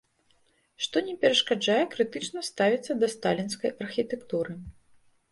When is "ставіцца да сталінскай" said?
2.47-3.71